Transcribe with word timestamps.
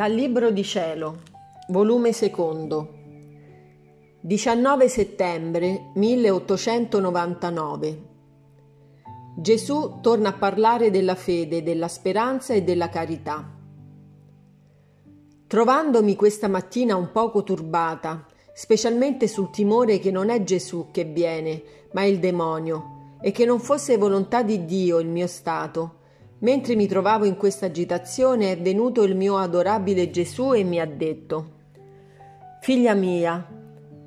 Dal 0.00 0.14
Libro 0.14 0.50
di 0.50 0.64
Cielo, 0.64 1.18
volume 1.68 2.14
secondo, 2.14 2.88
19 4.22 4.88
settembre 4.88 5.90
1899. 5.94 8.02
Gesù 9.36 9.98
torna 10.00 10.30
a 10.30 10.32
parlare 10.32 10.90
della 10.90 11.14
fede, 11.14 11.62
della 11.62 11.88
speranza 11.88 12.54
e 12.54 12.62
della 12.62 12.88
carità. 12.88 13.46
Trovandomi 15.46 16.16
questa 16.16 16.48
mattina 16.48 16.96
un 16.96 17.12
poco 17.12 17.42
turbata, 17.42 18.24
specialmente 18.54 19.28
sul 19.28 19.50
timore 19.50 19.98
che 19.98 20.10
non 20.10 20.30
è 20.30 20.42
Gesù 20.42 20.86
che 20.90 21.04
viene, 21.04 21.62
ma 21.92 22.04
il 22.04 22.18
demonio, 22.20 23.18
e 23.20 23.32
che 23.32 23.44
non 23.44 23.60
fosse 23.60 23.98
volontà 23.98 24.42
di 24.42 24.64
Dio 24.64 24.98
il 24.98 25.08
mio 25.08 25.26
stato, 25.26 25.98
Mentre 26.40 26.74
mi 26.74 26.86
trovavo 26.86 27.26
in 27.26 27.36
questa 27.36 27.66
agitazione 27.66 28.52
è 28.52 28.58
venuto 28.58 29.02
il 29.02 29.14
mio 29.14 29.36
adorabile 29.36 30.10
Gesù 30.10 30.54
e 30.54 30.64
mi 30.64 30.80
ha 30.80 30.86
detto 30.86 31.58
Figlia 32.62 32.94
mia, 32.94 33.46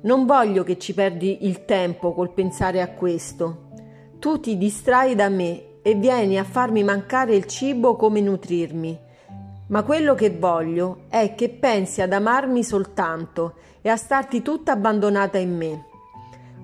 non 0.02 0.26
voglio 0.26 0.64
che 0.64 0.76
ci 0.78 0.94
perdi 0.94 1.46
il 1.46 1.64
tempo 1.64 2.12
col 2.12 2.32
pensare 2.32 2.80
a 2.80 2.88
questo. 2.88 3.70
Tu 4.18 4.40
ti 4.40 4.58
distrai 4.58 5.14
da 5.14 5.28
me 5.28 5.80
e 5.82 5.94
vieni 5.94 6.38
a 6.38 6.44
farmi 6.44 6.82
mancare 6.82 7.36
il 7.36 7.46
cibo 7.46 7.94
come 7.94 8.20
nutrirmi. 8.20 8.98
Ma 9.68 9.82
quello 9.82 10.14
che 10.14 10.30
voglio 10.30 11.02
è 11.08 11.34
che 11.34 11.48
pensi 11.48 12.00
ad 12.00 12.12
amarmi 12.12 12.62
soltanto 12.64 13.54
e 13.80 13.88
a 13.88 13.96
starti 13.96 14.42
tutta 14.42 14.72
abbandonata 14.72 15.38
in 15.38 15.56
me. 15.56 15.84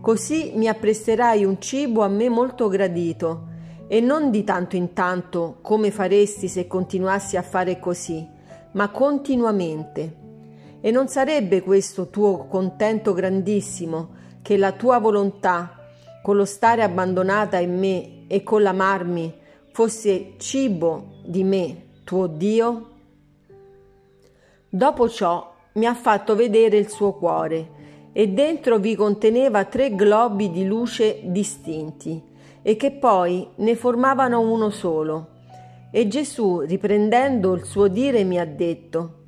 Così 0.01 0.53
mi 0.57 0.69
appresterai 0.69 1.45
un 1.45 1.61
cibo 1.61 2.03
a 2.03 2.09
me 2.09 2.29
molto 2.29 2.69
gradito 2.69 3.50
e 3.93 3.99
non 3.99 4.31
di 4.31 4.45
tanto 4.45 4.77
in 4.77 4.93
tanto 4.93 5.59
come 5.63 5.91
faresti 5.91 6.47
se 6.47 6.69
continuassi 6.69 7.37
a 7.37 7.43
fare 7.43 7.81
così, 7.81 8.25
ma 8.75 8.89
continuamente. 8.89 10.15
E 10.81 10.93
non 10.93 11.09
sarebbe 11.09 11.61
questo 11.61 12.09
tuo 12.09 12.47
contento 12.47 13.13
grandissimo 13.13 14.11
che 14.43 14.57
la 14.57 14.71
tua 14.71 14.99
volontà, 15.01 15.77
con 16.23 16.37
lo 16.37 16.45
stare 16.45 16.85
abbandonata 16.85 17.59
in 17.59 17.77
me 17.77 18.29
e 18.29 18.45
con 18.45 18.63
l'amarmi, 18.63 19.35
fosse 19.73 20.35
cibo 20.37 21.23
di 21.25 21.43
me, 21.43 21.87
tuo 22.05 22.29
Dio? 22.29 22.91
Dopo 24.69 25.09
ciò 25.09 25.53
mi 25.73 25.87
ha 25.87 25.95
fatto 25.95 26.37
vedere 26.37 26.77
il 26.77 26.89
suo 26.89 27.15
cuore 27.15 27.71
e 28.13 28.29
dentro 28.29 28.79
vi 28.79 28.95
conteneva 28.95 29.65
tre 29.65 29.97
globi 29.97 30.53
di 30.53 30.65
luce 30.65 31.23
distinti 31.25 32.29
e 32.63 32.77
che 32.77 32.93
poi 32.93 33.49
ne 33.57 33.75
formavano 33.75 34.41
uno 34.41 34.71
solo. 34.71 35.29
E 35.91 36.07
Gesù, 36.07 36.61
riprendendo 36.61 37.55
il 37.55 37.65
suo 37.65 37.89
dire, 37.89 38.23
mi 38.25 38.39
ha 38.39 38.45
detto, 38.45 39.25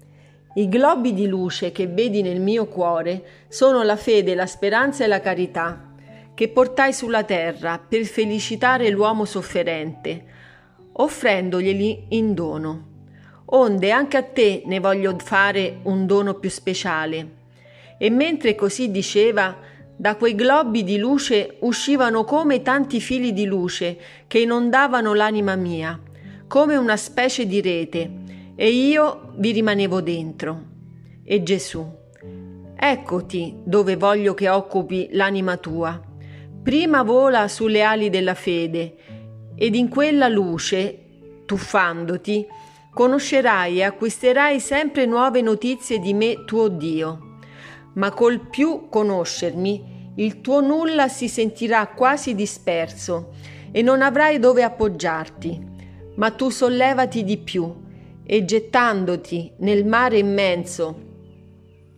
i 0.55 0.69
globi 0.69 1.14
di 1.14 1.27
luce 1.27 1.72
che 1.72 1.86
vedi 1.86 2.20
nel 2.20 2.41
mio 2.41 2.66
cuore 2.66 3.24
sono 3.48 3.83
la 3.83 3.97
fede, 3.97 4.34
la 4.34 4.47
speranza 4.47 5.02
e 5.02 5.06
la 5.06 5.20
carità, 5.20 5.94
che 6.34 6.48
portai 6.48 6.92
sulla 6.92 7.24
terra 7.24 7.78
per 7.78 8.05
felicitare 8.05 8.91
l'uomo 8.91 9.24
sofferente, 9.24 10.24
offrendoglieli 10.92 12.06
in 12.11 12.34
dono. 12.34 12.91
Onde 13.46 13.91
anche 13.91 14.17
a 14.17 14.22
te 14.22 14.62
ne 14.67 14.78
voglio 14.78 15.17
fare 15.19 15.78
un 15.84 16.06
dono 16.06 16.34
più 16.34 16.50
speciale. 16.50 17.41
E 17.98 18.11
mentre 18.11 18.55
così 18.55 18.91
diceva, 18.91 19.56
da 19.97 20.17
quei 20.17 20.35
globi 20.35 20.85
di 20.85 20.98
luce 20.98 21.57
uscivano 21.61 22.25
come 22.25 22.62
tanti 22.62 23.01
fili 23.01 23.33
di 23.33 23.45
luce 23.45 23.98
che 24.27 24.41
inondavano 24.41 25.14
l'anima 25.14 25.55
mia, 25.55 26.01
come 26.48 26.77
una 26.77 26.97
specie 26.97 27.47
di 27.47 27.61
rete, 27.61 28.11
e 28.57 28.70
io 28.70 29.33
vi 29.36 29.52
rimanevo 29.52 30.01
dentro. 30.01 30.70
E 31.25 31.42
Gesù, 31.42 31.86
eccoti 32.75 33.57
dove 33.64 33.97
voglio 33.97 34.35
che 34.35 34.48
occupi 34.48 35.08
l'anima 35.13 35.57
tua. 35.57 36.01
Prima 36.63 37.02
vola 37.02 37.48
sulle 37.48 37.83
ali 37.83 38.11
della 38.11 38.35
fede, 38.35 38.97
ed 39.55 39.75
in 39.75 39.89
quella 39.89 40.29
luce, 40.29 40.98
tuffandoti, 41.45 42.47
conoscerai 42.92 43.79
e 43.79 43.83
acquisterai 43.85 44.58
sempre 44.58 45.07
nuove 45.07 45.42
notizie 45.42 45.98
di 45.98 46.13
me 46.13 46.45
tuo 46.45 46.69
Dio 46.69 47.31
ma 47.95 48.11
col 48.13 48.48
più 48.48 48.89
conoscermi, 48.89 50.13
il 50.17 50.41
tuo 50.41 50.61
nulla 50.61 51.08
si 51.08 51.29
sentirà 51.29 51.86
quasi 51.89 52.35
disperso 52.35 53.33
e 53.70 53.83
non 53.83 54.03
avrai 54.03 54.39
dove 54.39 54.63
appoggiarti. 54.63 55.70
Ma 56.17 56.31
tu 56.31 56.51
sollevati 56.51 57.25
di 57.25 57.39
più 57.39 57.75
e 58.25 58.45
gettandoti 58.45 59.52
nel 59.58 59.86
mare 59.86 60.19
immenso 60.19 61.11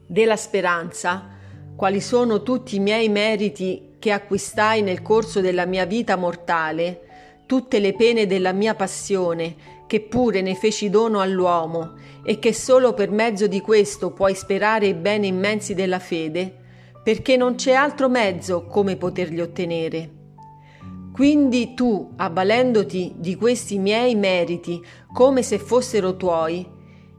della 0.06 0.36
speranza, 0.36 1.30
quali 1.74 2.00
sono 2.00 2.42
tutti 2.42 2.76
i 2.76 2.80
miei 2.80 3.08
meriti 3.08 3.96
che 3.98 4.12
acquistai 4.12 4.82
nel 4.82 5.02
corso 5.02 5.40
della 5.40 5.64
mia 5.64 5.86
vita 5.86 6.14
mortale, 6.16 7.00
tutte 7.46 7.80
le 7.80 7.94
pene 7.94 8.26
della 8.26 8.52
mia 8.52 8.74
passione, 8.74 9.56
che 9.86 10.00
pure 10.00 10.40
ne 10.40 10.54
feci 10.54 10.90
dono 10.90 11.20
all'uomo, 11.20 11.94
e 12.24 12.38
che 12.38 12.52
solo 12.52 12.94
per 12.94 13.10
mezzo 13.10 13.46
di 13.46 13.60
questo 13.60 14.12
puoi 14.12 14.34
sperare 14.34 14.86
i 14.86 14.94
beni 14.94 15.28
immensi 15.28 15.74
della 15.74 15.98
fede, 15.98 16.62
perché 17.02 17.36
non 17.36 17.54
c'è 17.54 17.72
altro 17.72 18.08
mezzo 18.08 18.64
come 18.64 18.96
poterli 18.96 19.40
ottenere. 19.40 20.10
Quindi 21.12 21.74
tu, 21.74 22.12
avvalendoti 22.16 23.14
di 23.18 23.36
questi 23.36 23.78
miei 23.78 24.16
meriti 24.16 24.82
come 25.12 25.42
se 25.42 25.58
fossero 25.58 26.16
tuoi, 26.16 26.66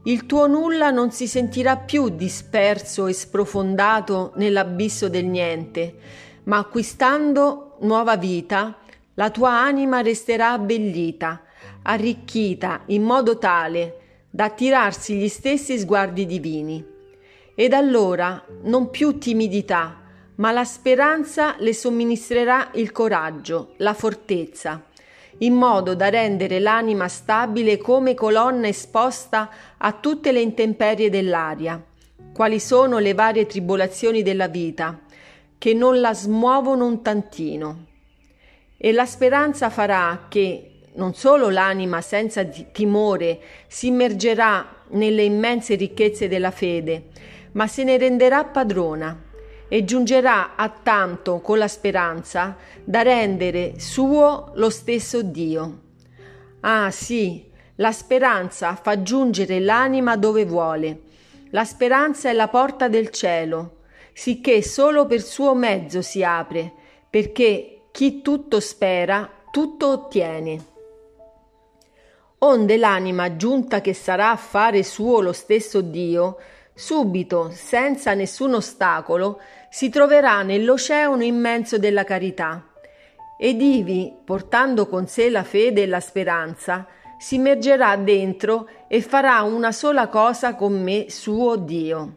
il 0.05 0.25
tuo 0.25 0.47
nulla 0.47 0.91
non 0.91 1.11
si 1.11 1.27
sentirà 1.27 1.77
più 1.77 2.09
disperso 2.09 3.07
e 3.07 3.13
sprofondato 3.13 4.33
nell'abisso 4.35 5.07
del 5.07 5.25
niente, 5.25 5.95
ma 6.43 6.57
acquistando 6.57 7.77
nuova 7.81 8.17
vita, 8.17 8.77
la 9.13 9.29
tua 9.29 9.51
anima 9.51 10.01
resterà 10.01 10.51
abbellita, 10.51 11.41
arricchita 11.87 12.81
in 12.87 13.03
modo 13.03 13.37
tale 13.37 13.99
da 14.29 14.45
attirarsi 14.45 15.15
gli 15.15 15.27
stessi 15.27 15.77
sguardi 15.77 16.25
divini. 16.25 16.83
Ed 17.55 17.73
allora 17.73 18.43
non 18.63 18.89
più 18.89 19.17
timidità, 19.17 20.01
ma 20.35 20.51
la 20.51 20.65
speranza 20.65 21.55
le 21.59 21.73
somministrerà 21.73 22.71
il 22.73 22.91
coraggio, 22.91 23.73
la 23.77 23.93
fortezza, 23.93 24.83
in 25.39 25.53
modo 25.53 25.95
da 25.95 26.09
rendere 26.09 26.59
l'anima 26.59 27.07
stabile 27.07 27.77
come 27.77 28.13
colonna 28.13 28.67
esposta 28.67 29.49
a 29.77 29.93
tutte 29.93 30.33
le 30.33 30.41
intemperie 30.41 31.09
dell'aria, 31.09 31.81
quali 32.33 32.59
sono 32.59 32.97
le 32.97 33.13
varie 33.13 33.45
tribolazioni 33.45 34.21
della 34.21 34.47
vita, 34.47 34.99
che 35.57 35.73
non 35.73 36.01
la 36.01 36.13
smuovono 36.13 36.85
un 36.85 37.01
tantino. 37.01 37.85
E 38.77 38.91
la 38.91 39.05
speranza 39.05 39.69
farà 39.69 40.25
che, 40.27 40.74
non 40.95 41.13
solo 41.13 41.49
l'anima 41.49 42.01
senza 42.01 42.43
timore 42.43 43.39
si 43.67 43.87
immergerà 43.87 44.83
nelle 44.89 45.23
immense 45.23 45.75
ricchezze 45.75 46.27
della 46.27 46.51
fede, 46.51 47.05
ma 47.53 47.67
se 47.67 47.83
ne 47.83 47.97
renderà 47.97 48.43
padrona 48.45 49.23
e 49.67 49.83
giungerà 49.83 50.55
a 50.55 50.69
tanto 50.69 51.39
con 51.41 51.57
la 51.57 51.67
speranza 51.67 52.57
da 52.83 53.01
rendere 53.01 53.73
suo 53.77 54.51
lo 54.55 54.69
stesso 54.69 55.21
Dio. 55.21 55.81
Ah 56.61 56.91
sì, 56.91 57.49
la 57.75 57.91
speranza 57.91 58.75
fa 58.75 59.01
giungere 59.01 59.59
l'anima 59.59 60.15
dove 60.15 60.45
vuole. 60.45 61.01
La 61.49 61.65
speranza 61.65 62.29
è 62.29 62.33
la 62.33 62.47
porta 62.47 62.87
del 62.87 63.09
cielo, 63.09 63.77
sicché 64.13 64.61
solo 64.61 65.05
per 65.05 65.21
suo 65.21 65.53
mezzo 65.55 66.01
si 66.01 66.23
apre, 66.23 66.71
perché 67.09 67.87
chi 67.91 68.21
tutto 68.21 68.59
spera, 68.59 69.29
tutto 69.51 69.87
ottiene 69.87 70.73
onde 72.39 72.77
l'anima 72.77 73.35
giunta 73.35 73.81
che 73.81 73.93
sarà 73.93 74.31
a 74.31 74.35
fare 74.35 74.83
suo 74.83 75.21
lo 75.21 75.33
stesso 75.33 75.81
Dio, 75.81 76.37
subito, 76.73 77.51
senza 77.51 78.13
nessun 78.13 78.55
ostacolo, 78.55 79.39
si 79.69 79.89
troverà 79.89 80.41
nell'oceano 80.41 81.23
immenso 81.23 81.77
della 81.77 82.03
carità. 82.03 82.63
Ed 83.37 83.61
ivi, 83.61 84.13
portando 84.23 84.87
con 84.87 85.07
sé 85.07 85.29
la 85.29 85.43
fede 85.43 85.83
e 85.83 85.87
la 85.87 85.99
speranza, 85.99 86.87
si 87.17 87.35
immergerà 87.35 87.95
dentro 87.95 88.67
e 88.87 89.01
farà 89.01 89.41
una 89.41 89.71
sola 89.71 90.07
cosa 90.07 90.55
con 90.55 90.81
me, 90.81 91.09
suo 91.09 91.55
Dio. 91.55 92.15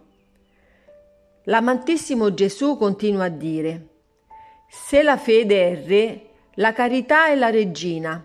L'amantissimo 1.45 2.35
Gesù 2.35 2.77
continua 2.77 3.25
a 3.25 3.31
dire, 3.31 3.87
se 4.69 5.03
la 5.03 5.17
fede 5.17 5.71
è 5.71 5.87
re, 5.87 6.29
la 6.55 6.73
carità 6.73 7.29
è 7.29 7.35
la 7.37 7.49
regina, 7.49 8.23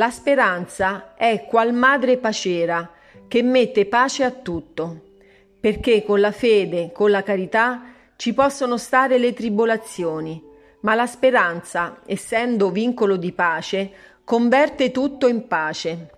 la 0.00 0.08
speranza 0.08 1.12
è 1.14 1.44
qual 1.44 1.74
madre 1.74 2.16
pacera 2.16 2.90
che 3.28 3.42
mette 3.42 3.84
pace 3.84 4.24
a 4.24 4.30
tutto, 4.30 5.16
perché 5.60 6.02
con 6.04 6.20
la 6.20 6.32
fede, 6.32 6.90
con 6.90 7.10
la 7.10 7.22
carità 7.22 7.82
ci 8.16 8.32
possono 8.32 8.78
stare 8.78 9.18
le 9.18 9.34
tribolazioni, 9.34 10.42
ma 10.80 10.94
la 10.94 11.06
speranza, 11.06 12.00
essendo 12.06 12.70
vincolo 12.70 13.16
di 13.16 13.30
pace, 13.32 13.90
converte 14.24 14.90
tutto 14.90 15.28
in 15.28 15.46
pace. 15.46 16.10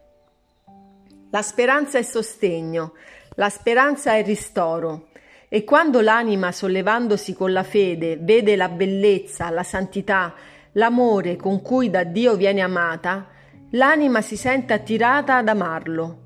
La 1.32 1.42
speranza 1.42 1.98
è 1.98 2.02
sostegno, 2.02 2.92
La 3.34 3.48
speranza 3.48 4.14
è 4.14 4.22
ristoro. 4.22 5.08
E 5.48 5.64
quando 5.64 6.00
l'anima, 6.00 6.52
sollevandosi 6.52 7.34
con 7.34 7.50
la 7.50 7.64
fede, 7.64 8.16
vede 8.16 8.54
la 8.54 8.68
bellezza, 8.68 9.50
la 9.50 9.64
santità, 9.64 10.34
l'amore 10.72 11.34
con 11.34 11.62
cui 11.62 11.90
da 11.90 12.04
Dio 12.04 12.36
viene 12.36 12.60
amata, 12.60 13.32
l'anima 13.72 14.20
si 14.20 14.36
sente 14.36 14.72
attirata 14.72 15.36
ad 15.36 15.48
amarlo. 15.48 16.18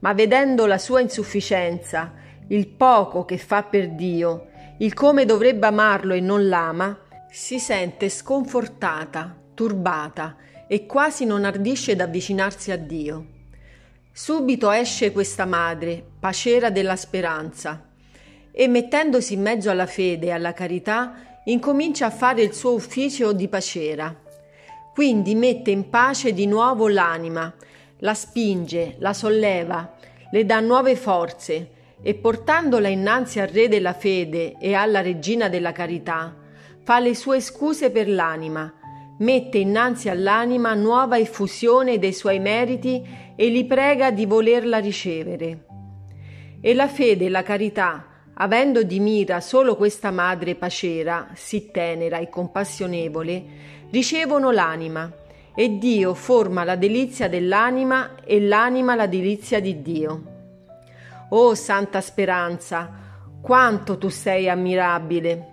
Ma 0.00 0.12
vedendo 0.14 0.66
la 0.66 0.78
sua 0.78 1.00
insufficienza, 1.00 2.12
il 2.48 2.66
poco 2.68 3.24
che 3.24 3.38
fa 3.38 3.62
per 3.62 3.90
Dio, 3.90 4.48
il 4.78 4.94
come 4.94 5.24
dovrebbe 5.24 5.66
amarlo 5.66 6.12
e 6.12 6.20
non 6.20 6.48
l'ama, 6.48 6.98
si 7.30 7.58
sente 7.58 8.08
sconfortata, 8.08 9.34
turbata 9.54 10.36
e 10.66 10.86
quasi 10.86 11.24
non 11.24 11.44
ardisce 11.44 11.94
d'avvicinarsi 11.94 12.72
a 12.72 12.76
Dio. 12.76 13.26
Subito 14.12 14.70
esce 14.70 15.12
questa 15.12 15.46
madre, 15.46 16.04
pacera 16.18 16.70
della 16.70 16.96
speranza, 16.96 17.88
e 18.50 18.68
mettendosi 18.68 19.34
in 19.34 19.40
mezzo 19.40 19.70
alla 19.70 19.86
fede 19.86 20.26
e 20.26 20.30
alla 20.32 20.52
carità, 20.52 21.40
incomincia 21.44 22.06
a 22.06 22.10
fare 22.10 22.42
il 22.42 22.52
suo 22.52 22.74
ufficio 22.74 23.32
di 23.32 23.48
pacera. 23.48 24.21
Quindi 24.94 25.34
mette 25.34 25.70
in 25.70 25.88
pace 25.88 26.34
di 26.34 26.46
nuovo 26.46 26.86
l'anima, 26.86 27.52
la 28.00 28.12
spinge, 28.12 28.96
la 28.98 29.14
solleva, 29.14 29.94
le 30.30 30.44
dà 30.44 30.60
nuove 30.60 30.96
forze 30.96 31.70
e 32.02 32.14
portandola 32.14 32.88
innanzi 32.88 33.40
al 33.40 33.48
Re 33.48 33.68
della 33.68 33.94
fede 33.94 34.58
e 34.58 34.74
alla 34.74 35.00
Regina 35.00 35.48
della 35.48 35.72
carità, 35.72 36.36
fa 36.82 36.98
le 36.98 37.14
sue 37.14 37.40
scuse 37.40 37.90
per 37.90 38.06
l'anima, 38.06 38.70
mette 39.20 39.58
innanzi 39.58 40.10
all'anima 40.10 40.74
nuova 40.74 41.16
effusione 41.16 41.98
dei 41.98 42.12
suoi 42.12 42.38
meriti 42.38 43.02
e 43.34 43.48
li 43.48 43.64
prega 43.64 44.10
di 44.10 44.26
volerla 44.26 44.78
ricevere. 44.78 45.66
E 46.60 46.74
la 46.74 46.88
fede 46.88 47.26
e 47.26 47.28
la 47.30 47.42
carità, 47.42 48.11
Avendo 48.34 48.82
di 48.82 48.98
mira 48.98 49.40
solo 49.40 49.76
questa 49.76 50.10
madre 50.10 50.54
pacera, 50.54 51.28
sì 51.34 51.70
tenera 51.70 52.18
e 52.18 52.28
compassionevole, 52.28 53.44
ricevono 53.90 54.50
l'anima, 54.50 55.10
e 55.54 55.76
Dio 55.76 56.14
forma 56.14 56.64
la 56.64 56.76
delizia 56.76 57.28
dell'anima 57.28 58.14
e 58.24 58.40
l'anima 58.40 58.94
la 58.94 59.06
delizia 59.06 59.60
di 59.60 59.82
Dio. 59.82 60.22
Oh 61.28 61.54
santa 61.54 62.00
speranza, 62.00 62.90
quanto 63.42 63.98
tu 63.98 64.08
sei 64.08 64.48
ammirabile! 64.48 65.48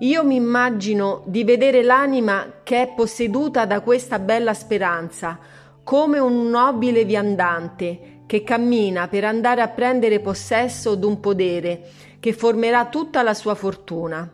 Io 0.00 0.24
mi 0.24 0.34
immagino 0.34 1.22
di 1.26 1.44
vedere 1.44 1.84
l'anima 1.84 2.60
che 2.64 2.82
è 2.82 2.88
posseduta 2.88 3.64
da 3.64 3.80
questa 3.80 4.18
bella 4.18 4.52
speranza, 4.52 5.38
come 5.84 6.18
un 6.18 6.50
nobile 6.50 7.04
viandante 7.04 8.13
che 8.26 8.42
cammina 8.42 9.08
per 9.08 9.24
andare 9.24 9.60
a 9.60 9.68
prendere 9.68 10.20
possesso 10.20 10.94
d'un 10.94 11.20
podere 11.20 11.88
che 12.20 12.32
formerà 12.32 12.86
tutta 12.86 13.22
la 13.22 13.34
sua 13.34 13.54
fortuna. 13.54 14.30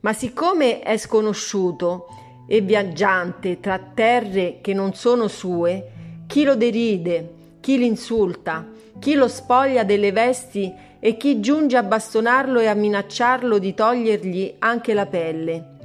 Ma 0.00 0.12
siccome 0.12 0.80
è 0.80 0.96
sconosciuto 0.96 2.06
e 2.48 2.60
viaggiante 2.60 3.60
tra 3.60 3.78
terre 3.78 4.58
che 4.60 4.74
non 4.74 4.94
sono 4.94 5.28
sue, 5.28 5.90
chi 6.26 6.42
lo 6.42 6.56
deride, 6.56 7.34
chi 7.60 7.78
l'insulta, 7.78 8.66
chi 8.98 9.14
lo 9.14 9.28
spoglia 9.28 9.84
delle 9.84 10.10
vesti 10.10 10.72
e 10.98 11.16
chi 11.16 11.40
giunge 11.40 11.76
a 11.76 11.82
bastonarlo 11.82 12.58
e 12.60 12.66
a 12.66 12.74
minacciarlo 12.74 13.58
di 13.58 13.74
togliergli 13.74 14.56
anche 14.58 14.92
la 14.92 15.06
pelle. 15.06 15.78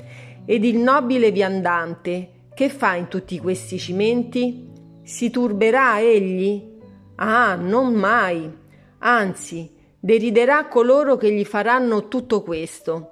Ed 0.46 0.64
il 0.64 0.78
nobile 0.78 1.32
viandante, 1.32 2.30
che 2.54 2.70
fa 2.70 2.96
in 2.96 3.08
tutti 3.08 3.38
questi 3.40 3.78
cimenti? 3.78 4.68
Si 5.04 5.30
turberà 5.30 6.00
egli? 6.00 6.74
Ah, 7.16 7.56
non 7.56 7.94
mai. 7.94 8.52
Anzi, 9.00 9.74
deriderà 10.00 10.68
coloro 10.68 11.16
che 11.18 11.32
gli 11.32 11.46
faranno 11.46 12.08
tutto 12.08 12.42
questo. 12.42 13.12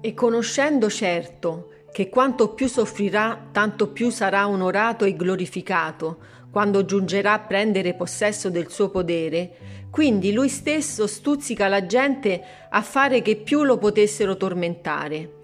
E 0.00 0.14
conoscendo 0.14 0.88
certo 0.88 1.68
che 1.92 2.08
quanto 2.08 2.54
più 2.54 2.68
soffrirà, 2.68 3.48
tanto 3.52 3.88
più 3.88 4.10
sarà 4.10 4.48
onorato 4.48 5.04
e 5.04 5.14
glorificato 5.14 6.18
quando 6.50 6.84
giungerà 6.84 7.34
a 7.34 7.40
prendere 7.40 7.94
possesso 7.94 8.50
del 8.50 8.70
suo 8.70 8.90
podere, 8.90 9.56
quindi 9.90 10.32
lui 10.32 10.48
stesso 10.48 11.06
stuzzica 11.06 11.68
la 11.68 11.86
gente 11.86 12.42
a 12.68 12.82
fare 12.82 13.22
che 13.22 13.36
più 13.36 13.62
lo 13.62 13.78
potessero 13.78 14.36
tormentare. 14.36 15.34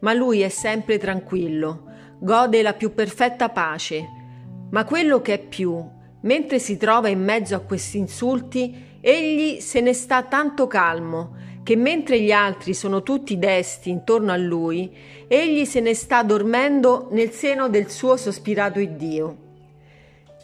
Ma 0.00 0.12
lui 0.12 0.40
è 0.40 0.48
sempre 0.48 0.98
tranquillo, 0.98 1.84
gode 2.18 2.62
la 2.62 2.74
più 2.74 2.94
perfetta 2.94 3.48
pace. 3.48 4.06
Ma 4.70 4.84
quello 4.84 5.20
che 5.20 5.34
è 5.34 5.38
più, 5.38 5.84
Mentre 6.22 6.58
si 6.58 6.76
trova 6.76 7.08
in 7.08 7.22
mezzo 7.22 7.54
a 7.54 7.60
questi 7.60 7.98
insulti, 7.98 8.98
egli 9.00 9.60
se 9.60 9.80
ne 9.80 9.92
sta 9.92 10.22
tanto 10.22 10.66
calmo 10.66 11.40
che 11.62 11.76
mentre 11.76 12.20
gli 12.20 12.32
altri 12.32 12.74
sono 12.74 13.02
tutti 13.02 13.38
desti 13.38 13.90
intorno 13.90 14.32
a 14.32 14.36
lui, 14.36 14.92
egli 15.28 15.64
se 15.64 15.80
ne 15.80 15.94
sta 15.94 16.22
dormendo 16.22 17.08
nel 17.12 17.30
seno 17.30 17.68
del 17.68 17.88
suo 17.88 18.16
sospirato 18.16 18.80
Iddio. 18.80 19.36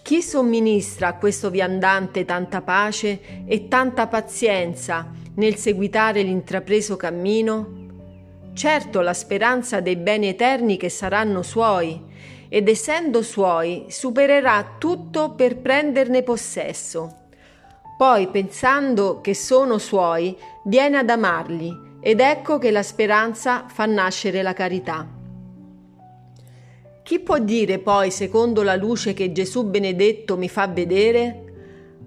Chi 0.03 0.23
somministra 0.23 1.09
a 1.09 1.17
questo 1.17 1.51
viandante 1.51 2.25
tanta 2.25 2.63
pace 2.63 3.45
e 3.47 3.69
tanta 3.69 4.07
pazienza 4.07 5.11
nel 5.35 5.57
seguitare 5.57 6.23
l'intrapreso 6.23 6.97
cammino? 6.97 7.77
Certo 8.55 9.01
la 9.01 9.13
speranza 9.13 9.81
dei 9.81 9.97
beni 9.97 10.29
eterni 10.29 10.77
che 10.77 10.89
saranno 10.89 11.43
suoi, 11.43 12.01
ed 12.49 12.69
essendo 12.69 13.23
suoi 13.23 13.87
supererà 13.89 14.77
tutto 14.79 15.33
per 15.35 15.59
prenderne 15.59 16.23
possesso. 16.23 17.15
Poi, 17.97 18.29
pensando 18.29 19.21
che 19.21 19.35
sono 19.35 19.79
suoi, 19.79 20.37
viene 20.65 20.99
ad 20.99 21.11
amarli 21.11 21.87
ed 22.01 22.21
ecco 22.21 22.59
che 22.59 22.71
la 22.71 22.83
speranza 22.83 23.67
fa 23.67 23.87
nascere 23.87 24.43
la 24.43 24.53
carità. 24.53 25.07
Chi 27.03 27.21
può 27.21 27.39
dire 27.39 27.79
poi, 27.79 28.11
secondo 28.11 28.63
la 28.63 28.77
luce 28.77 29.15
che 29.15 29.33
Gesù 29.33 29.65
benedetto 29.65 30.37
mi 30.37 30.49
fa 30.49 30.69
vedere? 30.69 31.45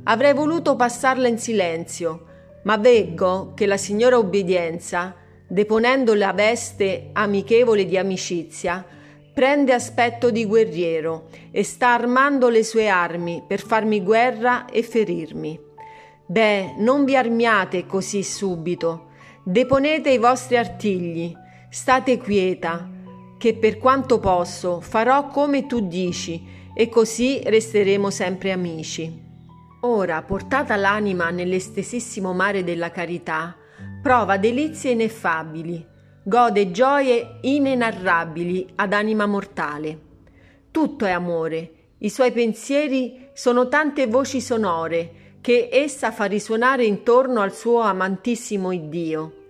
Avrei 0.03 0.33
voluto 0.33 0.75
passarla 0.75 1.27
in 1.27 1.37
silenzio, 1.37 2.25
ma 2.63 2.77
veggo 2.77 3.53
che 3.55 3.65
la 3.65 3.77
signora 3.77 4.17
obbedienza, 4.17 5.15
deponendo 5.47 6.13
la 6.13 6.33
veste 6.33 7.09
amichevole 7.13 7.85
di 7.85 7.97
amicizia, 7.97 8.85
prende 9.33 9.73
aspetto 9.73 10.29
di 10.29 10.45
guerriero 10.45 11.29
e 11.51 11.63
sta 11.63 11.93
armando 11.93 12.49
le 12.49 12.63
sue 12.63 12.87
armi 12.87 13.43
per 13.47 13.61
farmi 13.61 14.03
guerra 14.03 14.65
e 14.65 14.83
ferirmi. 14.83 15.59
Beh, 16.25 16.75
non 16.77 17.03
vi 17.05 17.15
armiate 17.15 17.85
così 17.85 18.23
subito, 18.23 19.09
deponete 19.43 20.09
i 20.09 20.17
vostri 20.17 20.57
artigli, 20.57 21.33
state 21.69 22.17
quieta, 22.17 22.89
che 23.37 23.55
per 23.55 23.77
quanto 23.77 24.19
posso 24.19 24.81
farò 24.81 25.27
come 25.27 25.65
tu 25.65 25.87
dici, 25.87 26.59
e 26.73 26.89
così 26.89 27.41
resteremo 27.43 28.09
sempre 28.09 28.51
amici. 28.51 29.29
Ora, 29.81 30.21
portata 30.21 30.75
l'anima 30.75 31.31
nell'estesissimo 31.31 32.33
mare 32.33 32.63
della 32.63 32.91
carità, 32.91 33.55
prova 34.01 34.37
delizie 34.37 34.91
ineffabili, 34.91 35.85
gode 36.23 36.69
gioie 36.69 37.37
inenarrabili 37.41 38.73
ad 38.75 38.93
anima 38.93 39.25
mortale. 39.25 40.09
Tutto 40.69 41.05
è 41.05 41.11
amore, 41.11 41.71
i 41.99 42.09
suoi 42.09 42.31
pensieri 42.31 43.29
sono 43.33 43.67
tante 43.67 44.05
voci 44.05 44.39
sonore 44.39 45.19
che 45.41 45.69
essa 45.71 46.11
fa 46.11 46.25
risuonare 46.25 46.85
intorno 46.85 47.41
al 47.41 47.53
suo 47.53 47.79
amantissimo 47.79 48.71
Iddio, 48.71 49.45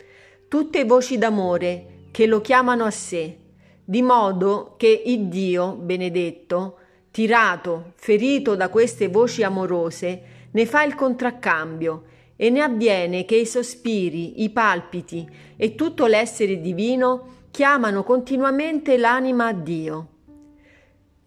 tutte 0.47 0.85
voci 0.85 1.17
d'amore 1.17 2.07
che 2.11 2.25
lo 2.25 2.39
chiamano 2.39 2.85
a 2.85 2.91
sé, 2.91 3.37
di 3.83 4.01
modo 4.01 4.75
che 4.77 4.87
Iddio, 4.87 5.73
benedetto, 5.73 6.77
tirato, 7.11 7.91
ferito 7.95 8.55
da 8.55 8.69
queste 8.69 9.09
voci 9.09 9.43
amorose, 9.43 10.21
ne 10.51 10.65
fa 10.65 10.83
il 10.83 10.95
contraccambio 10.95 12.03
e 12.41 12.49
ne 12.49 12.63
avviene 12.63 13.23
che 13.23 13.35
i 13.35 13.45
sospiri, 13.45 14.41
i 14.41 14.49
palpiti 14.49 15.29
e 15.55 15.75
tutto 15.75 16.07
l'essere 16.07 16.59
divino 16.59 17.45
chiamano 17.51 18.01
continuamente 18.01 18.97
l'anima 18.97 19.45
a 19.45 19.53
Dio. 19.53 20.07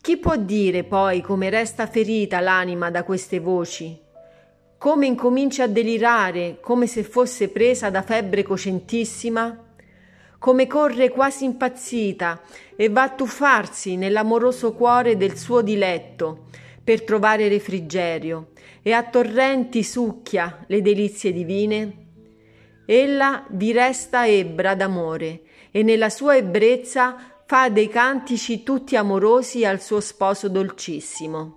Chi 0.01 0.17
può 0.17 0.35
dire 0.35 0.83
poi 0.83 1.21
come 1.21 1.51
resta 1.51 1.87
ferita 1.87 2.41
l'anima 2.41 2.91
da 2.91 3.05
queste 3.05 3.39
voci? 3.39 3.97
Come 4.77 5.07
incomincia 5.07 5.63
a 5.63 5.69
delirare 5.69 6.59
come 6.61 6.89
se 6.89 7.05
fosse 7.05 7.49
presa 7.49 7.91
da 7.91 8.03
febbre 8.03 8.43
cocentissima? 8.43 9.67
Come 10.37 10.67
corre 10.67 11.11
quasi 11.11 11.45
impazzita 11.45 12.43
e 12.75 12.89
va 12.89 13.03
a 13.05 13.11
tuffarsi 13.11 13.95
nell'amoroso 13.95 14.73
cuore 14.73 15.17
del 15.17 15.39
suo 15.39 15.63
diletto 15.63 16.47
per 16.85 17.03
trovare 17.03 17.49
refrigerio 17.49 18.51
e 18.83 18.93
a 18.93 19.03
torrenti 19.03 19.83
succhia 19.83 20.65
le 20.69 20.83
delizie 20.83 21.33
divine? 21.33 22.03
Ella 22.87 23.47
vi 23.49 23.73
resta 23.73 24.29
ebbra 24.29 24.75
d'amore 24.75 25.41
e 25.71 25.83
nella 25.83 26.11
sua 26.11 26.37
ebbrezza 26.37 27.17
fa 27.47 27.71
dei 27.71 27.89
cantici 27.89 28.63
tutti 28.63 28.97
amorosi 28.97 29.65
al 29.65 29.81
suo 29.81 30.01
sposo 30.01 30.49
dolcissimo. 30.51 31.57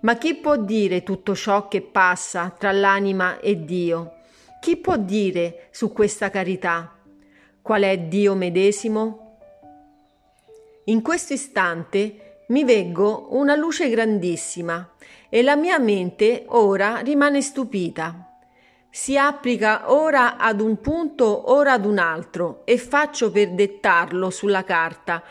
Ma 0.00 0.16
chi 0.16 0.34
può 0.34 0.56
dire 0.56 1.02
tutto 1.02 1.34
ciò 1.34 1.68
che 1.68 1.80
passa 1.80 2.54
tra 2.56 2.72
l'anima 2.72 3.40
e 3.40 3.64
Dio? 3.64 4.16
Chi 4.60 4.76
può 4.76 4.96
dire 4.96 5.68
su 5.70 5.92
questa 5.92 6.30
carità? 6.30 6.96
Qual 7.62 7.82
è 7.82 7.98
Dio 7.98 8.34
medesimo? 8.34 9.38
In 10.84 11.02
questo 11.02 11.34
istante 11.34 12.29
mi 12.50 12.64
veggo 12.64 13.28
una 13.30 13.54
luce 13.54 13.88
grandissima 13.88 14.94
e 15.28 15.42
la 15.42 15.54
mia 15.56 15.78
mente 15.78 16.44
ora 16.48 16.98
rimane 16.98 17.42
stupita. 17.42 18.26
Si 18.90 19.16
applica 19.16 19.92
ora 19.92 20.36
ad 20.36 20.60
un 20.60 20.80
punto, 20.80 21.52
ora 21.52 21.74
ad 21.74 21.84
un 21.84 21.98
altro 21.98 22.62
e 22.64 22.76
faccio 22.76 23.30
per 23.30 23.52
dettarlo 23.52 24.30
sulla 24.30 24.64
carta 24.64 25.22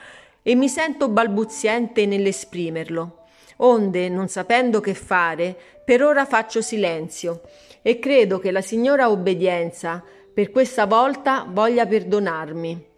e 0.41 0.55
mi 0.55 0.69
sento 0.69 1.09
balbuziente 1.09 2.05
nell'esprimerlo. 2.05 3.23
Onde, 3.57 4.07
non 4.07 4.29
sapendo 4.29 4.79
che 4.79 4.93
fare, 4.93 5.57
per 5.83 6.01
ora 6.01 6.25
faccio 6.25 6.61
silenzio 6.61 7.41
e 7.81 7.99
credo 7.99 8.39
che 8.39 8.51
la 8.51 8.61
signora 8.61 9.09
obbedienza 9.09 10.01
per 10.33 10.51
questa 10.51 10.85
volta 10.85 11.45
voglia 11.49 11.85
perdonarmi. 11.85 12.88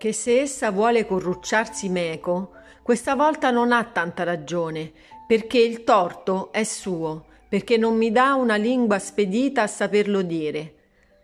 Che 0.00 0.14
se 0.14 0.40
essa 0.40 0.70
vuole 0.70 1.04
corrucciarsi 1.04 1.90
meco, 1.90 2.52
questa 2.82 3.14
volta 3.14 3.50
non 3.50 3.70
ha 3.70 3.84
tanta 3.84 4.22
ragione, 4.22 4.90
perché 5.26 5.58
il 5.58 5.84
torto 5.84 6.50
è 6.52 6.64
suo, 6.64 7.26
perché 7.46 7.76
non 7.76 7.98
mi 7.98 8.10
dà 8.10 8.32
una 8.32 8.56
lingua 8.56 8.98
spedita 8.98 9.60
a 9.60 9.66
saperlo 9.66 10.22
dire. 10.22 10.74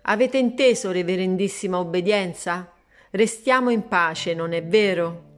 Avete 0.02 0.36
inteso, 0.36 0.90
reverendissima 0.90 1.78
obbedienza? 1.78 2.70
Restiamo 3.12 3.70
in 3.70 3.88
pace, 3.88 4.34
non 4.34 4.52
è 4.52 4.62
vero? 4.62 5.35